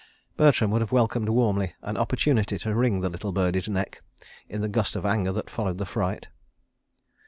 [0.35, 4.01] Bertram would have welcomed warmly an opportunity to wring little birdie's neck,
[4.49, 6.27] in the gust of anger that followed the fright.